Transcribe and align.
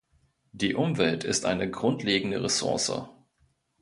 Die 0.51 0.73
Umwelt 0.73 1.23
ist 1.23 1.45
eine 1.45 1.69
grundlegende 1.69 2.41
Ressource. 2.41 2.91